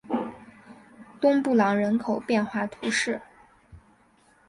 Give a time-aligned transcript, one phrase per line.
[1.21, 3.21] 东布朗人口变化图示